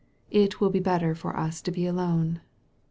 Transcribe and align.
It 0.31 0.59
will 0.59 0.71
be 0.71 0.79
better 0.79 1.13
for 1.13 1.37
us 1.37 1.61
to 1.61 1.69
be 1.69 1.85
alone. 1.85 2.41